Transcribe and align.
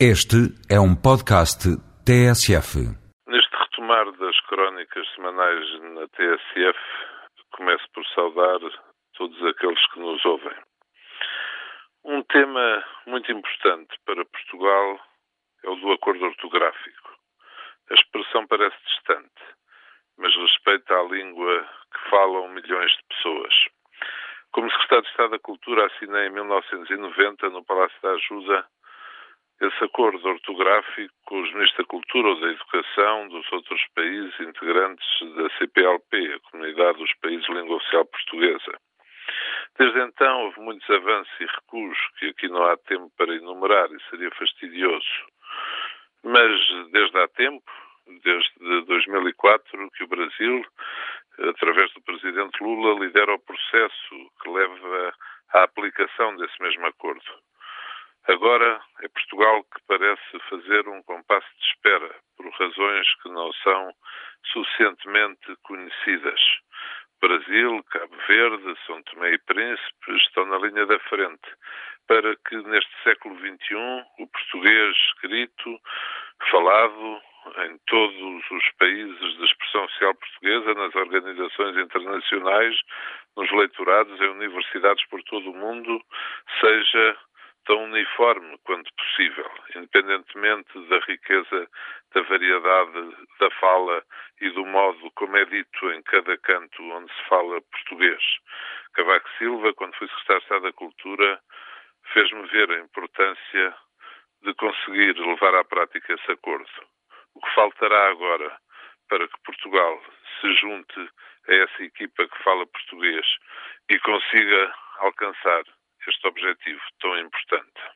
Este 0.00 0.50
é 0.68 0.74
um 0.74 0.90
podcast 0.90 1.70
TSF. 2.02 2.82
Neste 3.28 3.56
retomar 3.56 4.10
das 4.18 4.34
crónicas 4.40 5.06
semanais 5.14 5.80
na 5.94 6.08
TSF, 6.08 6.78
começo 7.52 7.84
por 7.94 8.04
saudar 8.06 8.58
todos 9.16 9.40
aqueles 9.46 9.78
que 9.92 10.00
nos 10.00 10.24
ouvem. 10.24 10.58
Um 12.04 12.24
tema 12.24 12.84
muito 13.06 13.30
importante 13.30 13.94
para 14.04 14.24
Portugal 14.24 14.98
é 15.62 15.70
o 15.70 15.76
do 15.76 15.92
acordo 15.92 16.24
ortográfico. 16.24 17.10
A 17.88 17.94
expressão 17.94 18.48
parece 18.48 18.76
distante, 18.86 19.42
mas 20.18 20.34
respeita 20.34 20.92
a 20.92 21.04
língua 21.04 21.68
que 21.92 22.10
falam 22.10 22.48
milhões 22.48 22.90
de 22.90 23.14
pessoas. 23.14 23.54
Como 24.50 24.68
Secretário 24.72 25.04
de 25.04 25.10
Estado 25.10 25.30
da 25.30 25.38
Cultura, 25.38 25.86
assinei 25.86 26.26
em 26.26 26.30
1990, 26.30 27.48
no 27.50 27.64
Palácio 27.64 28.02
da 28.02 28.10
Ajuda, 28.10 28.66
acordo 29.82 30.28
ortográfico 30.28 31.14
os 31.30 31.52
ministros 31.52 31.78
da 31.78 31.84
Cultura 31.84 32.28
ou 32.28 32.40
da 32.40 32.48
Educação 32.48 33.28
dos 33.28 33.50
outros 33.52 33.82
países 33.94 34.38
integrantes 34.40 35.06
da 35.34 35.50
CPLP, 35.58 36.34
a 36.34 36.50
Comunidade 36.50 36.98
dos 36.98 37.12
Países 37.14 37.44
de 37.46 37.52
Língua 37.54 37.76
Oficial 37.76 38.04
Portuguesa. 38.04 38.78
Desde 39.78 40.00
então 40.00 40.44
houve 40.44 40.60
muitos 40.60 40.88
avanços 40.88 41.32
e 41.40 41.46
recuos 41.46 41.98
que 42.18 42.26
aqui 42.26 42.48
não 42.48 42.62
há 42.64 42.76
tempo 42.76 43.10
para 43.16 43.34
enumerar 43.34 43.90
e 43.90 44.10
seria 44.10 44.30
fastidioso. 44.32 45.06
Mas 46.22 46.52
desde 46.92 47.18
há 47.18 47.28
tempo, 47.28 47.64
desde 48.22 48.84
2004, 48.86 49.90
que 49.90 50.04
o 50.04 50.08
Brasil, 50.08 50.64
através 51.38 51.92
do 51.94 52.02
Presidente 52.02 52.62
Lula, 52.62 53.04
lidera 53.04 53.34
o 53.34 53.40
processo 53.40 54.30
que 54.42 54.48
leva 54.50 55.14
à 55.54 55.62
aplicação 55.64 56.36
desse 56.36 56.62
mesmo 56.62 56.86
acordo. 56.86 57.24
Agora 58.26 58.80
é 59.02 59.08
fazer 60.74 60.88
um 60.88 61.02
compasso 61.02 61.46
de 61.58 61.66
espera, 61.66 62.14
por 62.36 62.50
razões 62.50 63.06
que 63.22 63.28
não 63.28 63.52
são 63.62 63.92
suficientemente 64.52 65.54
conhecidas. 65.62 66.40
Brasil, 67.20 67.82
Cabo 67.90 68.16
Verde, 68.26 68.74
São 68.86 69.02
Tomé 69.04 69.34
e 69.34 69.38
Príncipe 69.38 70.16
estão 70.16 70.44
na 70.46 70.58
linha 70.58 70.84
da 70.86 70.98
frente 71.00 71.48
para 72.06 72.36
que 72.48 72.56
neste 72.56 72.90
século 73.02 73.36
XXI 73.38 74.04
o 74.18 74.26
português 74.26 74.96
escrito, 75.08 75.80
falado 76.50 77.22
em 77.66 77.78
todos 77.86 78.50
os 78.50 78.70
países 78.78 79.36
de 79.36 79.44
expressão 79.44 79.84
oficial 79.84 80.14
portuguesa, 80.14 80.74
nas 80.74 80.94
organizações 80.94 81.76
internacionais, 81.76 82.76
nos 83.36 83.50
leitorados, 83.52 84.20
em 84.20 84.28
universidades 84.28 85.06
por 85.08 85.22
todo 85.22 85.50
o 85.50 85.56
mundo, 85.56 86.02
seja 86.60 87.16
tão 87.64 87.84
uniforme 87.84 88.58
quanto 88.64 88.90
possível, 88.94 89.50
independentemente 89.76 90.78
da 90.88 90.98
riqueza, 91.00 91.68
da 92.14 92.22
variedade 92.22 93.16
da 93.40 93.50
fala 93.52 94.04
e 94.40 94.50
do 94.50 94.64
modo 94.66 95.10
como 95.12 95.36
é 95.36 95.44
dito 95.44 95.90
em 95.92 96.02
cada 96.02 96.36
canto 96.38 96.82
onde 96.82 97.12
se 97.12 97.28
fala 97.28 97.60
português. 97.60 98.22
Cavaco 98.94 99.28
Silva, 99.38 99.74
quando 99.74 99.96
fui 99.96 100.08
secretário 100.08 100.62
da 100.62 100.72
Cultura, 100.72 101.40
fez-me 102.12 102.46
ver 102.48 102.70
a 102.70 102.80
importância 102.80 103.76
de 104.42 104.54
conseguir 104.54 105.16
levar 105.18 105.54
à 105.54 105.64
prática 105.64 106.12
esse 106.12 106.32
acordo. 106.32 106.70
O 107.34 107.40
que 107.40 107.54
faltará 107.54 108.10
agora 108.10 108.56
para 109.08 109.26
que 109.26 109.42
Portugal 109.44 110.02
se 110.40 110.52
junte 110.54 111.10
a 111.48 111.54
essa 111.54 111.82
equipa 111.82 112.26
que 112.26 112.42
fala 112.42 112.66
português 112.66 113.26
e 113.88 113.98
consiga 114.00 114.74
alcançar 114.98 115.62
este 116.06 116.26
objetivo 116.26 116.80
tão 117.00 117.18
importante. 117.18 117.93